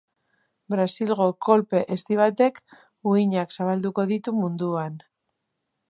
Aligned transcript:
Brasilgo 0.73 1.27
kolpe 1.47 1.83
ezti 1.97 2.17
batek 2.21 2.59
uhinak 3.13 3.55
zabalduko 3.59 4.07
ditu 4.15 4.35
munduan. 4.43 4.99